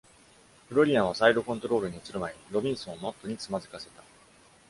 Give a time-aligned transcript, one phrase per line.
[0.67, 4.01] フロリアンはサイドコントロールに移る前にロビンソンをマットにつまずかせた。